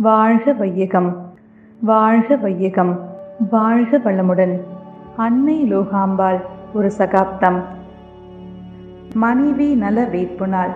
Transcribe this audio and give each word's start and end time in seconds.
வாழ்க 0.00 0.52
வையகம் 0.52 1.32
வாழ்க 1.80 2.36
வையகம் 2.36 3.10
வாழ்க 3.50 3.98
வளமுடன். 3.98 4.60
அன்னை 5.16 5.74
லோகாம்பாள் 5.74 6.40
ஒரு 6.72 6.90
சகாப்தம். 6.90 7.64
மனைவி 9.14 9.74
நல 9.74 10.04
வேட்பு 10.04 10.46
நாள். 10.46 10.70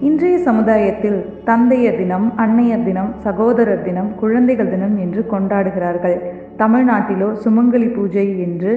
இன்றைய 0.00 0.38
சமுதாயத்தில் 0.38 1.26
தந்தையர் 1.44 1.96
தினம் 1.96 2.32
அன்னையர் 2.36 2.84
தினம் 2.84 3.14
சகோதரர் 3.18 3.82
தினம் 3.82 4.14
குழந்தைகள் 4.14 4.68
தினம் 4.68 4.96
என்று 4.98 5.26
கொண்டாடுகிறார்கள். 5.30 6.16
தமிழ்நாட்டிலோ 6.56 7.28
சுமங்கலி 7.44 7.94
பூஜை 7.94 8.38
என்று 8.38 8.72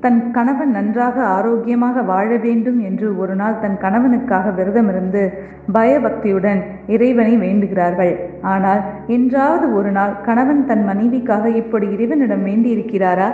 தன் 0.00 0.30
கணவன் 0.30 0.70
நன்றாக 0.70 1.24
ஆரோக்கியமாக 1.24 2.02
வாழ 2.02 2.36
வேண்டும் 2.36 2.80
என்று 2.80 3.16
ஒரு 3.16 3.34
நாள் 3.34 3.60
தன் 3.60 3.78
கணவனுக்காக 3.80 4.50
விரதமிருந்து 4.50 5.22
பயபக்தியுடன் 5.72 6.62
இறைவனை 6.86 7.36
வேண்டுகிறார்கள். 7.36 8.14
ஆனால் 8.40 8.82
என்றாவது 9.06 9.74
ஒரு 9.74 9.90
நாள் 9.90 10.20
கணவன் 10.20 10.66
தன் 10.66 10.84
மனைவிக்காக 10.88 11.46
இப்படி 11.46 11.86
இறைவனிடம் 11.86 12.44
வேண்டியிருக்கிறாரா? 12.44 13.30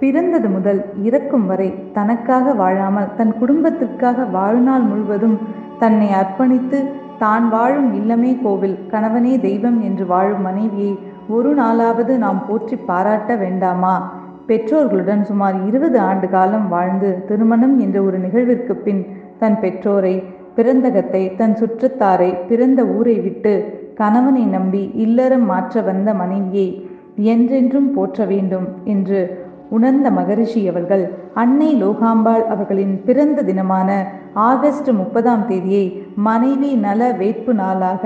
பிறந்தது 0.00 0.48
முதல் 0.48 0.84
இறக்கும் 1.02 1.46
வரை 1.46 1.74
தனக்காக 1.92 2.54
வாழாமல் 2.54 3.14
தன் 3.16 3.38
குடும்பத்திற்காக 3.38 4.24
வாழ்நாள் 4.24 4.80
முழுவதும் 4.80 5.38
தன்னை 5.78 6.08
அர்ப்பணித்து 6.12 6.78
தான் 7.18 7.48
வாழும் 7.48 7.94
இல்லமே 7.94 8.42
கோவில் 8.42 8.78
கணவனே 8.90 9.40
தெய்வம் 9.40 9.82
என்று 9.82 10.06
வாழும் 10.06 10.40
மனைவியை 10.40 10.98
ஒரு 11.28 11.54
நாளாவது 11.54 12.16
நாம் 12.16 12.46
போற்றி 12.48 12.76
பாராட்ட 12.76 13.36
வேண்டாமா? 13.36 14.12
பெற்றோர்களுடன் 14.46 15.20
சுமார் 15.20 15.66
இருபது 15.66 16.00
ஆண்டு 16.00 16.28
காலம் 16.28 16.68
வாழ்ந்து 16.68 17.24
திருமணம் 17.28 17.78
என்ற 17.78 18.02
ஒரு 18.02 18.18
நிகழ்விற்கு 18.18 18.72
பின் 18.72 19.06
தன் 19.38 19.58
பெற்றோரை 19.60 20.22
பிறந்தகத்தை 20.54 21.34
தன் 21.34 21.54
சுற்றத்தாரை 21.54 22.46
பிறந்த 22.48 22.86
ஊரை 22.86 23.20
விட்டு 23.20 23.52
கணவனை 23.94 24.46
நம்பி 24.46 24.90
இல்லறம் 24.94 25.44
மாற்ற 25.44 25.80
வந்த 25.80 26.14
மனைவியை 26.14 26.88
என்றென்றும் 27.16 27.90
போற்ற 27.92 28.24
வேண்டும் 28.24 28.68
என்று 28.84 29.39
உணர்ந்த 29.70 30.10
மகரிஷி 30.10 30.68
அவர்கள் 30.68 31.04
அன்னை 31.34 31.70
லோகாம்பாள் 31.82 32.44
அவர்களின் 32.54 32.94
பிறந்த 33.04 33.42
தினமான 33.42 33.90
ஆகஸ்ட் 34.34 34.90
முப்பதாம் 34.90 35.46
தேதியை 35.46 35.84
மனைவி 36.16 36.70
நல 36.86 37.10
வேட்பு 37.12 37.54
நாளாக 37.54 38.04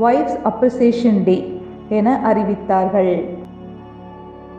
ஒய்ஃப்ஸ் 0.00 0.38
அப்ரிசியேஷன் 0.44 1.20
டே 1.24 1.36
என 1.88 2.08
அறிவித்தார்கள். 2.30 3.14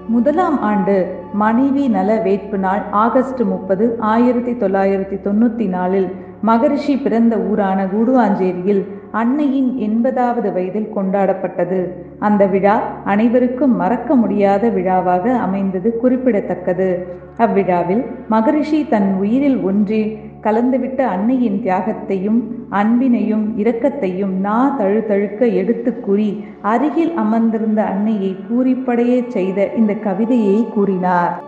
முதலாம் 0.08 0.62
ஆண்டு 0.62 0.95
மனைவி 1.34 1.88
நல 1.88 2.09
வேட்பு 2.16 2.58
நாள் 2.58 2.84
ஆகஸ்ட் 2.92 3.42
முப்பது 3.42 3.86
ஆயிரத்தி 4.00 4.54
தொள்ளாயிரத்தி 4.54 5.17
தொண்ணூற்றி 5.23 5.66
நாலில் 5.67 6.08
மகரிஷி 6.42 6.98
பிறந்த 6.98 7.36
ஊரான 7.50 7.80
கூடுவாஞ்சேரியில் 7.86 8.84
அன்னையின் 9.11 9.77
எண்பதாவது 9.77 10.53
வயதில் 10.53 10.94
கொண்டாடப்பட்டது. 10.95 11.91
அந்த 12.19 12.45
விழா 12.45 12.81
அனைவருக்கும் 13.05 13.75
மறக்க 13.75 14.16
முடியாத 14.16 14.69
விழாவாக 14.69 15.36
அமைந்தது 15.38 15.97
குறிப்பிடத்தக்கது. 15.97 17.08
அவ்விழாவில் 17.38 18.05
மகரிஷி 18.30 18.88
தன் 18.88 19.16
உயிரில் 19.19 19.58
ஒன்றி 19.58 20.17
கலந்துவிட்ட 20.44 20.97
அன்னையின் 20.97 21.61
தியாகத்தையும் 21.64 22.39
அன்பினையும் 22.72 23.45
இரக்கத்தையும் 23.58 24.33
நா 24.39 24.75
தழுதழுக்க 24.80 25.53
எடுத்து 25.53 25.99
கூறி 25.99 26.44
அருகில் 26.61 27.14
அமர்ந்திருந்த 27.16 27.83
அன்னையை 27.83 28.36
பூரிப்படையச் 28.49 29.27
செய்த 29.27 29.71
இந்த 29.71 29.94
கவிதையை 29.94 30.66
கூறினார். 30.73 31.44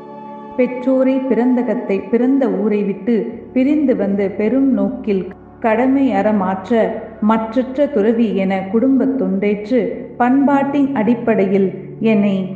பெற்றோரை 0.57 1.19
பிறந்தகத்தை 1.19 2.01
பிறந்த 2.09 2.49
ஊரை 2.49 2.83
விட்டு 2.83 3.41
பிரிந்து 3.53 3.95
வந்து 3.95 4.29
பெரும் 4.29 4.73
நோக்கில் 4.73 5.27
கடமை 5.59 6.11
அறமாற்ற 6.13 6.91
மற்றற்ற 7.21 7.85
துறவி 7.85 8.35
என 8.35 8.59
குடும்பத் 8.71 9.17
தொண்டேற்று 9.17 10.09
பண்பாட்டின் 10.17 10.95
அடிப்படையில் 10.95 11.73
என்னை 11.99 12.55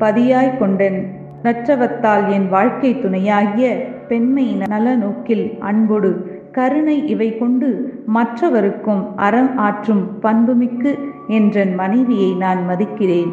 பதியாய் 0.00 0.58
கொண்டன். 0.58 1.04
நற்றவத்தால் 1.42 2.32
என் 2.32 2.48
வாழ்க்கை 2.48 2.94
துணையாகிய 2.94 3.84
பெண்மை 4.08 4.56
நல 4.68 4.96
நோக்கில் 4.96 5.56
அன்பொடு 5.58 6.40
கருணை 6.52 7.06
இவை 7.06 7.38
கொண்டு 7.38 7.98
மற்றவருக்கும் 8.14 9.06
அறம் 9.16 9.56
ஆற்றும் 9.56 10.08
பண்புமிக்கு 10.22 10.98
என்றன் 11.28 11.74
மனைவியை 11.74 12.34
நான் 12.34 12.58
மதிக்கிறேன். 12.68 13.32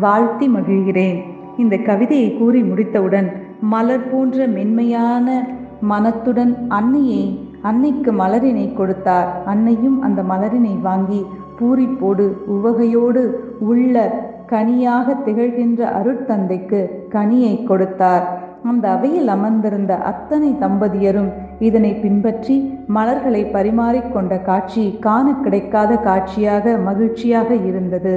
வாழ்த்தி 0.00 0.48
மகிழ்கிறேன். 0.48 1.22
இந்த 1.58 1.76
கவிதையை 1.76 2.36
கூறி 2.38 2.62
முடித்தவுடன் 2.62 3.32
மலர் 3.60 4.10
போன்ற 4.10 4.46
மென்மையான 4.46 5.46
மனத்துடன் 5.80 6.56
அன்னையை 6.68 7.45
அன்னைக்கு 7.68 8.10
மலரினை 8.20 8.66
கொடுத்தார். 8.74 9.28
அன்னையும் 9.52 9.98
அந்த 10.06 10.20
மலரினை 10.32 10.74
வாங்கி 10.88 11.20
பூரிப்போடு 11.58 12.24
உவகையோடு 12.56 13.22
உள்ள 13.70 13.94
கனியாக 14.52 15.14
திகழ்கின்ற 15.26 15.80
அருட்தந்தைக்கு 15.98 16.80
கனியை 17.14 17.54
கொடுத்தார். 17.70 18.26
அந்த 18.70 18.84
அவையில் 18.96 19.28
அமர்ந்திருந்த 19.34 19.92
அத்தனை 20.10 20.50
தம்பதியரும் 20.64 21.30
இதனை 21.68 21.92
பின்பற்றி 22.02 22.56
மலர்களை 22.96 23.42
பரிமாறிக்கொண்ட 23.56 24.42
காட்சி 24.48 24.84
காண 25.06 25.26
கிடைக்காத 25.44 25.92
காட்சியாக 26.08 26.76
மகிழ்ச்சியாக 26.88 27.50
இருந்தது. 27.70 28.16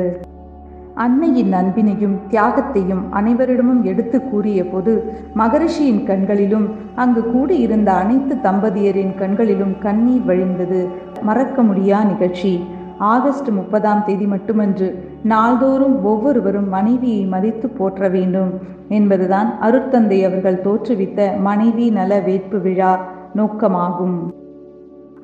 அன்னையின் 1.00 1.54
அன்பினையும் 1.54 2.16
தியாகத்தையும் 2.30 3.04
அனைவரிடமும் 3.12 3.82
எடுத்து 3.82 4.30
கூறிய 4.30 4.66
போது 4.66 5.14
மகரிஷியின் 5.36 6.04
கண்களிலும் 6.04 6.68
அங்கு 6.96 7.32
கூடியிருந்த 7.32 7.92
அனைத்து 7.92 8.36
தம்பதியரின் 8.36 9.16
கண்களிலும் 9.18 9.78
கண்ணீர் 9.80 10.22
வழிந்தது. 10.28 10.88
மறக்க 11.22 11.62
முடியா 11.62 12.04
நிகழ்ச்சி. 12.04 12.64
ஆகஸ்ட் 12.98 13.48
முப்பதாம் 13.48 14.04
தேதி 14.06 14.26
மட்டுமன்று 14.26 14.88
நாள்தோறும் 15.24 16.04
ஒவ்வொருவரும் 16.04 16.70
மனைவியை 16.70 17.26
மதித்து 17.26 17.70
போற்ற 17.70 18.10
வேண்டும் 18.10 18.52
என்பதுதான் 18.90 19.54
அருட்தந்தை 19.62 20.26
அவர்கள் 20.26 20.62
தோற்றுவித்த 20.62 21.40
மனைவி 21.40 21.90
நல 21.90 22.20
வேட்பு 22.20 22.60
விழா 22.60 23.06
நோக்கமாகும். 23.36 24.18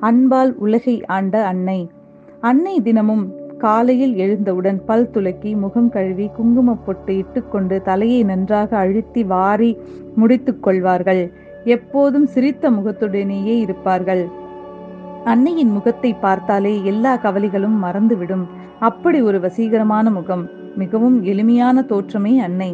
அன்பால் 0.00 0.54
உலகை 0.58 1.04
ஆண்ட 1.04 1.46
அன்னை. 1.46 1.90
அன்னை 2.40 2.80
தினமும் 2.80 3.32
காலையில் 3.58 4.16
எழுந்தவுடன் 4.16 4.84
பல் 4.84 5.10
துலக்கி 5.10 5.56
முகம் 5.56 5.88
கழுவி 5.88 6.28
குங்குமப் 6.28 6.86
பொட்டு 6.86 7.16
இட்டுக்கொண்டு 7.16 7.82
தலையை 7.82 8.24
நன்றாக 8.24 8.76
அழுத்தி 8.76 9.24
வாரி 9.24 9.78
முடித்து 10.16 10.60
கொள்வார்கள். 10.60 11.32
எப்போதும் 11.64 12.26
சிரித்த 12.26 12.70
முகத்துடனேயே 12.70 13.54
இருப்பார்கள். 13.58 14.26
அன்னையின் 15.24 15.70
முகத்தை 15.70 16.14
பார்த்தாலே 16.14 16.84
எல்லா 16.84 17.16
கவலைகளும் 17.16 17.84
மறந்துவிடும். 17.84 18.44
அப்படி 18.80 19.20
ஒரு 19.20 19.40
வசீகரமான 19.40 20.10
முகம் 20.10 20.48
மிகவும் 20.76 21.22
எளிமையான 21.22 21.84
தோற்றமே 21.88 22.38
அன்னை. 22.38 22.70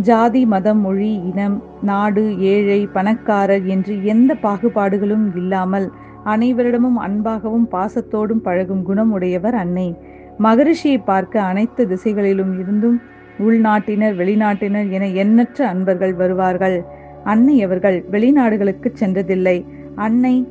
ஜாதி 0.00 0.46
மதம் 0.46 0.80
மொழி 0.80 1.12
இனம் 1.12 1.62
நாடு 1.82 2.38
ஏழை 2.38 2.86
பணக்காரர் 2.86 3.64
என்று 3.66 4.04
எந்த 4.04 4.34
பாகுபாடுகளும் 4.42 5.36
இல்லாமல் 5.36 5.90
அனைவரிடமும் 6.24 6.98
அன்பாகவும் 6.98 7.66
பாசத்தோடும் 7.70 8.42
பழகும் 8.42 8.82
குணம் 8.82 9.12
உடையவர் 9.12 9.54
அன்னை. 9.54 10.14
மகரிஷியை 10.38 10.98
பார்க்க 11.04 11.42
அனைத்து 11.42 11.88
திசைகளிலும் 11.88 12.60
இருந்தும் 12.60 12.98
உள்நாட்டினர் 13.38 14.14
வெளிநாட்டினர் 14.20 14.88
என 14.90 15.08
எண்ணற்ற 15.08 15.68
அன்பர்கள் 15.68 16.14
வருவார்கள். 16.14 16.84
அன்னை 17.24 17.62
அவர்கள் 17.62 18.04
வெளிநாடுகளுக்கு 18.10 18.88
சென்றதில்லை. 19.00 19.64
அன்னை 19.94 20.48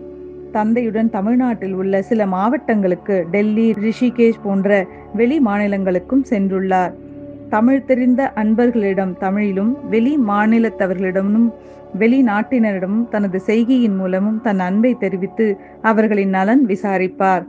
தந்தையுடன் 0.51 1.09
தமிழ்நாட்டில் 1.09 1.73
உள்ள 1.73 2.01
சில 2.01 2.25
மாவட்டங்களுக்கு 2.25 3.25
டெல்லி 3.31 3.71
ரிஷிகேஷ் 3.71 4.43
போன்ற 4.43 4.85
வெளி 5.13 5.39
மாநிலங்களுக்கும் 5.39 6.23
சென்றுள்ளார். 6.29 6.93
தமிழ் 7.49 7.85
தெரிந்த 7.85 8.31
அன்பர்களிடம் 8.35 9.13
தமிழிலும் 9.17 9.89
வெளி 9.89 10.17
மாநிலத்தவர்களிடமும் 10.27 11.49
வெளிநாட்டினரிடமும் 11.99 13.09
தனது 13.09 13.39
செய்கையின் 13.39 13.95
மூலமும் 13.95 14.41
தன் 14.41 14.59
அன்பை 14.59 14.95
தெரிவித்து 14.99 15.57
அவர்களின் 15.81 16.29
நலன் 16.29 16.65
விசாரிப்பார். 16.65 17.45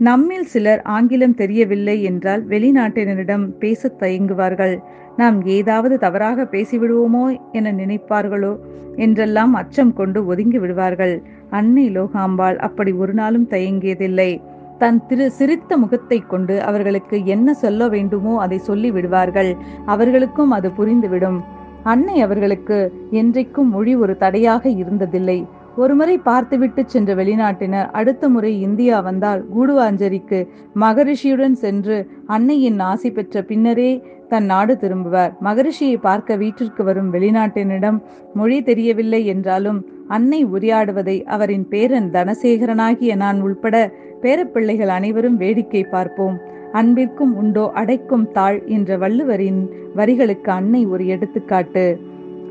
நம்மில் 0.00 0.44
சிலர் 0.44 0.82
ஆங்கிலம் 0.82 1.34
தெரியவில்லை 1.34 2.02
என்றால் 2.02 2.42
வெளிநாட்டினரிடம் 2.46 3.44
பேச 3.58 3.90
தயங்குவார்கள். 3.98 4.74
நாம் 5.16 5.38
ஏதாவது 5.46 5.94
தவறாக 5.98 6.46
பேசிவிடுவோமோ 6.52 7.24
என 7.52 7.72
நினைப்பார்களோ 7.72 8.52
என்றெல்லாம் 8.96 9.52
அச்சம் 9.54 9.92
கொண்டு 9.92 10.26
ஒதுங்கி 10.26 10.58
விடுவார்கள். 10.58 11.14
அன்னை 11.50 11.84
லோகாம்பாள் 11.90 12.58
அப்படி 12.58 12.92
ஒரு 12.92 13.14
நாளும் 13.14 13.46
தயங்கியதில்லை. 13.50 14.30
தன் 14.78 15.06
திரு 15.06 15.30
சிரித்த 15.30 15.76
முகத்தை 15.76 16.18
கொண்டு 16.26 16.54
அவர்களுக்கு 16.62 17.16
என்ன 17.24 17.54
சொல்ல 17.54 17.88
வேண்டுமோ 17.88 18.34
அதை 18.38 18.58
சொல்லி 18.58 18.90
விடுவார்கள். 18.90 19.50
அவர்களுக்கும் 19.86 20.50
அது 20.50 20.68
புரிந்துவிடும். 20.68 21.40
அன்னை 21.82 22.16
அவர்களுக்கு 22.20 22.78
என்றைக்கும் 23.12 23.68
மொழி 23.68 23.94
ஒரு 23.96 24.16
தடையாக 24.16 24.64
இருந்ததில்லை. 24.82 25.38
ஒருமுறை 25.76 26.18
பார்த்துவிட்டு 26.18 26.84
சென்ற 26.86 27.14
வெளிநாட்டினர் 27.14 27.90
அடுத்த 27.90 28.28
முறை 28.28 28.60
இந்தியா 28.60 29.02
வந்தால் 29.02 29.44
கூடுவாஞ்சரிக்கு 29.54 30.48
மகரிஷியுடன் 30.74 31.52
சென்று 31.52 32.08
அன்னையின் 32.26 32.78
ஆசி 32.78 33.10
பெற்ற 33.10 33.42
பின்னரே 33.42 34.02
தன் 34.28 34.44
நாடு 34.44 34.74
திரும்புவார். 34.74 35.32
மகரிஷியை 35.40 35.96
பார்க்க 36.00 36.36
வீட்டிற்கு 36.36 36.84
வரும் 36.84 37.12
வெளிநாட்டினிடம் 37.12 38.02
மொழி 38.34 38.62
தெரியவில்லை 38.62 39.26
என்றாலும் 39.26 39.86
அன்னை 40.08 40.46
உரையாடுவதை 40.46 41.22
அவரின் 41.24 41.68
பேரன் 41.68 42.10
தனசேகரனாகிய 42.10 43.14
நான் 43.16 43.40
உள்பட 43.40 43.92
பேரப்பிள்ளைகள் 44.22 44.86
அனைவரும் 44.86 45.36
வேடிக்கை 45.36 45.84
பார்ப்போம். 45.84 46.36
அன்பிற்கும் 46.72 47.34
உண்டோ 47.34 47.70
அடைக்கும் 47.74 48.32
தாழ் 48.32 48.64
என்ற 48.66 48.98
வள்ளுவரின் 48.98 49.68
வரிகளுக்கு 49.94 50.50
அன்னை 50.50 50.86
ஒரு 50.86 51.06
எடுத்துக்காட்டு. 51.06 51.98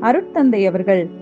அருட்தந்தை 0.00 0.66
அவர்கள் 0.66 1.19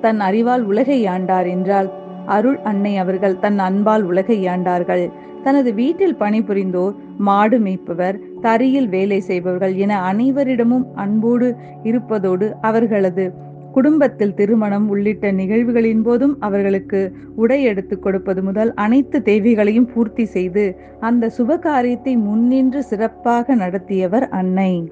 தன் 0.00 0.20
அறிவால் 0.20 0.62
உலகை 0.62 1.06
ஆண்டார் 1.06 1.48
என்றால் 1.48 1.92
அருள் 2.26 2.58
அன்னை 2.62 2.96
அவர்கள் 2.96 3.38
தன் 3.38 3.58
அன்பால் 3.58 4.02
உலகை 4.02 4.46
ஆண்டார்கள். 4.46 5.10
தனது 5.44 5.74
வீட்டில் 5.74 6.16
பணிபுரிந்தோர் 6.16 6.94
மாடு 7.18 7.58
மேய்ப்பவர் 7.58 8.20
தறியில் 8.42 8.88
வேலை 8.88 9.20
செய்பவர்கள் 9.20 9.74
என 9.74 10.12
அனைவரிடமும் 10.12 10.86
அன்போடு 10.94 11.56
இருப்பதோடு 11.82 12.52
அவர்களது 12.60 13.32
குடும்பத்தில் 13.72 14.34
திருமணம் 14.34 14.88
உள்ளிட்ட 14.88 15.32
நிகழ்வுகளின் 15.32 16.02
போதும் 16.02 16.36
அவர்களுக்கு 16.40 17.12
உடை 17.34 17.62
எடுத்து 17.62 17.98
கொடுப்பது 17.98 18.42
முதல் 18.42 18.74
அனைத்து 18.74 19.22
தேவைகளையும் 19.22 19.90
பூர்த்தி 19.94 20.24
செய்து 20.24 20.78
அந்த 21.00 21.30
சுப 21.38 21.58
காரியத்தை 21.58 22.16
முன்னின்று 22.16 22.82
சிறப்பாக 22.82 23.54
நடத்தியவர் 23.54 24.28
அன்னை. 24.28 24.88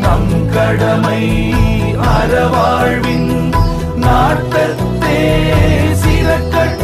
நம் 0.00 0.52
கடமை 0.54 1.22
அறவாழ்வின் 2.14 3.30
நாட்டத்தே 4.04 5.18
சில 6.02 6.28
கட்ட 6.54 6.81